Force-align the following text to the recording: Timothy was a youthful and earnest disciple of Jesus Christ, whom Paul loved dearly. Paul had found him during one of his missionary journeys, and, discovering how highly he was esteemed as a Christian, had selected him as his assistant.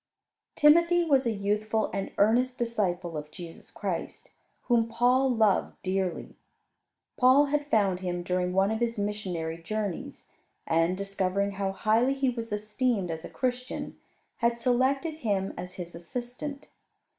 Timothy 0.55 1.05
was 1.05 1.27
a 1.27 1.31
youthful 1.31 1.91
and 1.93 2.11
earnest 2.17 2.57
disciple 2.57 3.15
of 3.15 3.29
Jesus 3.29 3.69
Christ, 3.69 4.31
whom 4.63 4.87
Paul 4.89 5.29
loved 5.29 5.77
dearly. 5.83 6.37
Paul 7.17 7.45
had 7.53 7.67
found 7.67 7.99
him 7.99 8.23
during 8.23 8.51
one 8.51 8.71
of 8.71 8.79
his 8.79 8.97
missionary 8.97 9.61
journeys, 9.61 10.25
and, 10.65 10.97
discovering 10.97 11.51
how 11.51 11.71
highly 11.71 12.15
he 12.15 12.31
was 12.31 12.51
esteemed 12.51 13.11
as 13.11 13.23
a 13.23 13.29
Christian, 13.29 13.95
had 14.37 14.57
selected 14.57 15.17
him 15.17 15.53
as 15.55 15.73
his 15.75 15.93
assistant. 15.93 16.69